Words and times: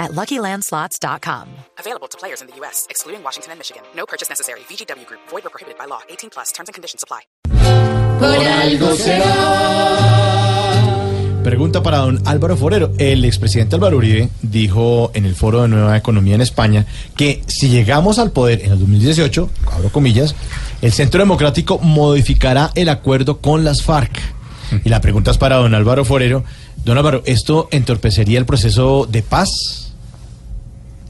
at 0.00 0.12
LuckyLandSlots.com. 0.12 1.48
Available 1.78 2.08
to 2.08 2.18
players 2.18 2.40
in 2.40 2.48
the 2.48 2.56
U.S., 2.56 2.86
excluding 2.90 3.22
Washington 3.22 3.52
and 3.52 3.60
Michigan. 3.60 3.82
No 3.94 4.06
purchase 4.06 4.28
necessary. 4.28 4.60
VGW 4.60 5.06
Group. 5.06 5.20
Void 5.28 5.46
or 5.46 5.50
prohibited 5.50 5.78
by 5.78 5.84
law. 5.84 6.00
18 6.08 6.30
plus. 6.30 6.50
Terms 6.52 6.68
and 6.68 6.74
conditions 6.74 7.04
apply. 7.04 7.20
Por 8.18 8.46
algo 8.46 8.96
será. 8.96 10.40
Pregunta 11.42 11.82
para 11.82 11.98
don 11.98 12.20
Álvaro 12.26 12.56
Forero. 12.56 12.92
El 12.98 13.24
expresidente 13.24 13.74
Álvaro 13.74 13.96
Uribe 13.96 14.28
dijo 14.42 15.10
en 15.14 15.24
el 15.24 15.34
Foro 15.34 15.62
de 15.62 15.68
Nueva 15.68 15.96
Economía 15.96 16.34
en 16.34 16.42
España 16.42 16.84
que 17.16 17.42
si 17.46 17.70
llegamos 17.70 18.18
al 18.18 18.30
poder 18.30 18.60
en 18.62 18.72
el 18.72 18.78
2018, 18.78 19.48
abro 19.72 19.88
comillas, 19.90 20.34
el 20.82 20.92
Centro 20.92 21.20
Democrático 21.20 21.78
modificará 21.78 22.72
el 22.74 22.90
acuerdo 22.90 23.38
con 23.38 23.64
las 23.64 23.82
FARC. 23.82 24.20
Y 24.84 24.90
la 24.90 25.00
pregunta 25.00 25.30
es 25.30 25.38
para 25.38 25.56
don 25.56 25.74
Álvaro 25.74 26.04
Forero. 26.04 26.44
Don 26.84 26.98
Álvaro, 26.98 27.22
¿esto 27.24 27.68
entorpecería 27.70 28.38
el 28.38 28.46
proceso 28.46 29.06
de 29.10 29.22
paz? 29.22 29.89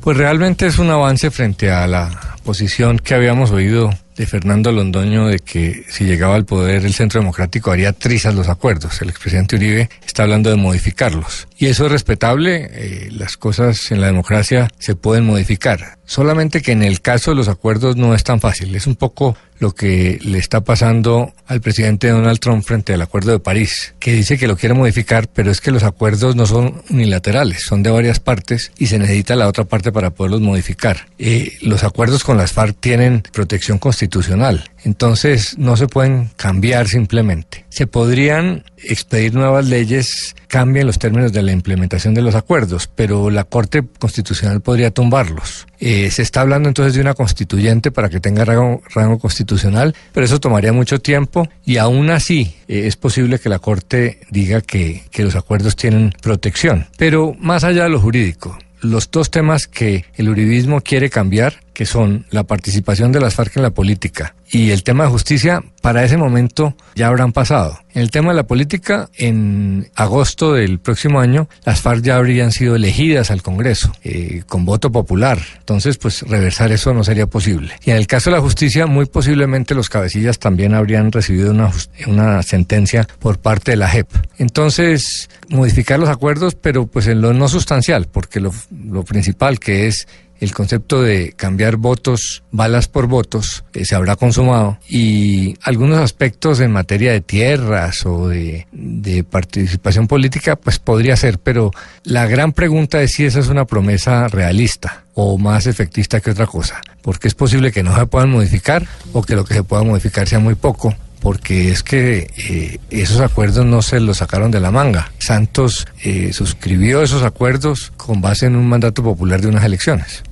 Pues 0.02 0.16
realmente 0.16 0.66
es 0.66 0.78
un 0.78 0.90
avance 0.90 1.30
frente 1.30 1.70
a 1.70 1.86
la 1.86 2.10
posición 2.42 2.98
que 2.98 3.14
habíamos 3.14 3.50
oído 3.50 3.90
de 4.16 4.26
Fernando 4.26 4.72
Londoño 4.72 5.26
de 5.26 5.38
que 5.40 5.84
si 5.90 6.04
llegaba 6.04 6.36
al 6.36 6.46
poder 6.46 6.86
el 6.86 6.94
Centro 6.94 7.20
Democrático 7.20 7.70
haría 7.70 7.92
trizas 7.92 8.34
los 8.34 8.48
acuerdos. 8.48 9.00
El 9.02 9.10
expresidente 9.10 9.56
Uribe 9.56 9.90
está 10.06 10.22
hablando 10.22 10.48
de 10.50 10.56
modificarlos. 10.56 11.48
Y 11.60 11.66
eso 11.66 11.84
es 11.84 11.92
respetable, 11.92 12.70
eh, 12.72 13.08
las 13.12 13.36
cosas 13.36 13.92
en 13.92 14.00
la 14.00 14.06
democracia 14.06 14.70
se 14.78 14.96
pueden 14.96 15.26
modificar. 15.26 15.98
Solamente 16.06 16.62
que 16.62 16.72
en 16.72 16.82
el 16.82 17.02
caso 17.02 17.32
de 17.32 17.36
los 17.36 17.48
acuerdos 17.48 17.96
no 17.96 18.14
es 18.14 18.24
tan 18.24 18.40
fácil. 18.40 18.74
Es 18.74 18.86
un 18.86 18.96
poco 18.96 19.36
lo 19.58 19.74
que 19.74 20.18
le 20.22 20.38
está 20.38 20.62
pasando 20.62 21.34
al 21.46 21.60
presidente 21.60 22.08
Donald 22.08 22.40
Trump 22.40 22.64
frente 22.64 22.94
al 22.94 23.02
Acuerdo 23.02 23.32
de 23.32 23.40
París, 23.40 23.94
que 23.98 24.14
dice 24.14 24.38
que 24.38 24.48
lo 24.48 24.56
quiere 24.56 24.74
modificar, 24.74 25.28
pero 25.28 25.50
es 25.50 25.60
que 25.60 25.70
los 25.70 25.82
acuerdos 25.82 26.34
no 26.34 26.46
son 26.46 26.82
unilaterales, 26.88 27.62
son 27.62 27.82
de 27.82 27.90
varias 27.90 28.20
partes 28.20 28.72
y 28.78 28.86
se 28.86 28.98
necesita 28.98 29.36
la 29.36 29.46
otra 29.46 29.64
parte 29.64 29.92
para 29.92 30.10
poderlos 30.10 30.40
modificar. 30.40 31.08
Eh, 31.18 31.58
los 31.60 31.84
acuerdos 31.84 32.24
con 32.24 32.38
las 32.38 32.52
FARC 32.52 32.74
tienen 32.80 33.22
protección 33.32 33.78
constitucional, 33.78 34.70
entonces 34.82 35.58
no 35.58 35.76
se 35.76 35.88
pueden 35.88 36.30
cambiar 36.36 36.88
simplemente. 36.88 37.66
Se 37.70 37.86
podrían 37.86 38.64
expedir 38.76 39.34
nuevas 39.34 39.66
leyes, 39.66 40.36
cambien 40.48 40.86
los 40.86 40.98
términos 40.98 41.32
de 41.32 41.42
la 41.42 41.52
implementación 41.52 42.14
de 42.14 42.22
los 42.22 42.34
acuerdos, 42.34 42.90
pero 42.94 43.30
la 43.30 43.44
Corte 43.44 43.82
Constitucional 43.98 44.60
podría 44.60 44.90
tumbarlos. 44.90 45.66
Eh, 45.78 46.10
se 46.10 46.22
está 46.22 46.42
hablando 46.42 46.68
entonces 46.68 46.94
de 46.94 47.00
una 47.00 47.14
constituyente 47.14 47.90
para 47.90 48.10
que 48.10 48.20
tenga 48.20 48.44
rango, 48.44 48.82
rango 48.94 49.18
constitucional, 49.18 49.94
pero 50.12 50.26
eso 50.26 50.38
tomaría 50.40 50.72
mucho 50.72 51.00
tiempo 51.00 51.48
y 51.64 51.78
aún 51.78 52.10
así 52.10 52.54
eh, 52.68 52.86
es 52.86 52.96
posible 52.96 53.38
que 53.38 53.48
la 53.48 53.60
Corte 53.60 54.20
diga 54.30 54.60
que, 54.60 55.04
que 55.10 55.24
los 55.24 55.36
acuerdos 55.36 55.76
tienen 55.76 56.12
protección. 56.20 56.88
Pero 56.98 57.34
más 57.38 57.64
allá 57.64 57.84
de 57.84 57.88
lo 57.88 58.00
jurídico, 58.00 58.58
los 58.82 59.10
dos 59.10 59.30
temas 59.30 59.66
que 59.66 60.04
el 60.14 60.28
uribismo 60.28 60.80
quiere 60.80 61.10
cambiar, 61.10 61.60
que 61.80 61.86
son 61.86 62.26
la 62.28 62.44
participación 62.44 63.10
de 63.10 63.20
las 63.20 63.36
FARC 63.36 63.56
en 63.56 63.62
la 63.62 63.70
política 63.70 64.34
y 64.50 64.70
el 64.70 64.82
tema 64.82 65.04
de 65.04 65.10
justicia, 65.10 65.62
para 65.80 66.04
ese 66.04 66.18
momento 66.18 66.76
ya 66.94 67.06
habrán 67.06 67.32
pasado. 67.32 67.78
En 67.94 68.02
el 68.02 68.10
tema 68.10 68.32
de 68.32 68.36
la 68.36 68.46
política, 68.46 69.08
en 69.16 69.88
agosto 69.94 70.52
del 70.52 70.78
próximo 70.78 71.20
año, 71.20 71.48
las 71.64 71.80
FARC 71.80 72.02
ya 72.02 72.16
habrían 72.16 72.52
sido 72.52 72.76
elegidas 72.76 73.30
al 73.30 73.40
Congreso 73.42 73.92
eh, 74.04 74.42
con 74.46 74.66
voto 74.66 74.92
popular. 74.92 75.38
Entonces, 75.58 75.96
pues 75.96 76.20
reversar 76.22 76.70
eso 76.70 76.92
no 76.92 77.02
sería 77.02 77.26
posible. 77.26 77.72
Y 77.82 77.92
en 77.92 77.96
el 77.96 78.06
caso 78.06 78.28
de 78.28 78.36
la 78.36 78.42
justicia, 78.42 78.86
muy 78.86 79.06
posiblemente 79.06 79.74
los 79.74 79.88
cabecillas 79.88 80.38
también 80.38 80.74
habrían 80.74 81.10
recibido 81.10 81.50
una, 81.52 81.70
una 82.06 82.42
sentencia 82.42 83.08
por 83.20 83.38
parte 83.38 83.70
de 83.70 83.78
la 83.78 83.88
JEP. 83.88 84.08
Entonces, 84.36 85.30
modificar 85.48 85.98
los 85.98 86.10
acuerdos, 86.10 86.56
pero 86.56 86.86
pues 86.86 87.06
en 87.06 87.22
lo 87.22 87.32
no 87.32 87.48
sustancial, 87.48 88.06
porque 88.12 88.38
lo, 88.38 88.52
lo 88.70 89.02
principal 89.02 89.58
que 89.58 89.86
es 89.86 90.06
el 90.40 90.54
concepto 90.54 91.02
de 91.02 91.32
cambiar 91.36 91.76
votos, 91.76 92.42
balas 92.50 92.88
por 92.88 93.06
votos, 93.06 93.64
eh, 93.74 93.84
se 93.84 93.94
habrá 93.94 94.16
consumado 94.16 94.78
y 94.88 95.56
algunos 95.62 95.98
aspectos 95.98 96.60
en 96.60 96.72
materia 96.72 97.12
de 97.12 97.20
tierras 97.20 98.04
o 98.06 98.28
de, 98.28 98.66
de, 98.72 99.22
participación 99.22 100.08
política, 100.08 100.56
pues 100.56 100.78
podría 100.78 101.16
ser, 101.16 101.38
pero 101.38 101.70
la 102.02 102.26
gran 102.26 102.52
pregunta 102.52 103.02
es 103.02 103.12
si 103.12 103.26
esa 103.26 103.40
es 103.40 103.48
una 103.48 103.66
promesa 103.66 104.28
realista 104.28 105.04
o 105.14 105.36
más 105.36 105.66
efectista 105.66 106.20
que 106.20 106.30
otra 106.30 106.46
cosa, 106.46 106.80
porque 107.02 107.28
es 107.28 107.34
posible 107.34 107.70
que 107.70 107.82
no 107.82 107.94
se 107.96 108.06
puedan 108.06 108.30
modificar 108.30 108.86
o 109.12 109.22
que 109.22 109.36
lo 109.36 109.44
que 109.44 109.54
se 109.54 109.62
pueda 109.62 109.82
modificar 109.82 110.26
sea 110.26 110.38
muy 110.38 110.54
poco 110.54 110.94
porque 111.20 111.70
es 111.70 111.82
que 111.82 112.30
eh, 112.36 112.78
esos 112.88 113.20
acuerdos 113.20 113.66
no 113.66 113.82
se 113.82 114.00
los 114.00 114.18
sacaron 114.18 114.50
de 114.50 114.58
la 114.58 114.70
manga. 114.70 115.12
Santos 115.18 115.86
eh, 116.02 116.32
suscribió 116.32 117.02
esos 117.02 117.22
acuerdos 117.22 117.92
con 117.98 118.20
base 118.22 118.46
en 118.46 118.56
un 118.56 118.66
mandato 118.66 119.02
popular 119.02 119.40
de 119.40 119.48
unas 119.48 119.64
elecciones. 119.64 120.22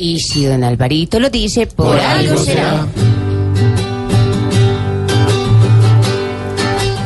Y 0.00 0.20
si 0.20 0.44
don 0.44 0.62
Alvarito 0.62 1.18
lo 1.18 1.28
dice, 1.28 1.66
por, 1.66 1.88
por 1.88 1.98
algo 1.98 2.38
será. 2.38 2.86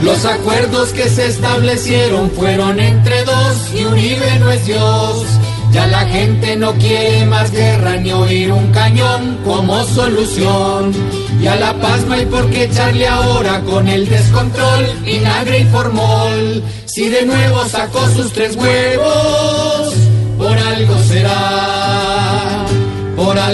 Los 0.03 0.25
acuerdos 0.27 0.91
que 0.91 1.09
se 1.09 1.29
establecieron 1.29 2.31
fueron 2.33 2.79
entre 2.81 3.25
dos 3.25 3.73
y 3.75 3.87
Uribe 3.87 4.39
no 4.41 4.51
es 4.51 4.67
Dios. 4.67 5.25
Ya 5.73 5.87
la 5.87 6.01
gente 6.01 6.55
no 6.57 6.75
quiere 6.75 7.25
más 7.25 7.51
guerra 7.51 7.97
ni 7.97 8.13
oír 8.13 8.53
un 8.53 8.71
cañón 8.73 9.39
como 9.43 9.83
solución. 9.85 10.93
Y 11.41 11.47
a 11.47 11.57
la 11.57 11.73
paz 11.75 12.05
no 12.07 12.13
hay 12.13 12.27
por 12.27 12.51
qué 12.51 12.65
echarle 12.65 13.09
ahora 13.09 13.61
con 13.61 13.89
el 13.89 14.07
descontrol, 14.07 14.85
vinagre 15.03 15.61
y 15.61 15.65
formol. 15.65 16.63
Si 16.85 17.09
de 17.09 17.25
nuevo 17.25 17.65
sacó 17.65 18.07
sus 18.09 18.33
tres 18.33 18.55
huevos, 18.55 19.95
por 20.37 20.59
algo 20.59 20.99
será. 21.05 21.92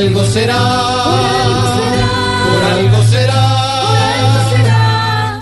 Algo 0.08 0.24
será. 0.24 0.64
Por 2.48 2.62
algo 2.72 3.02
será. 3.12 3.44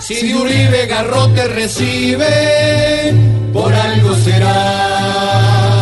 Si 0.01 0.27
de 0.27 0.35
Uribe 0.35 0.85
garrote 0.87 1.47
recibe, 1.47 3.13
por 3.53 3.73
algo 3.73 4.13
será. 4.15 5.76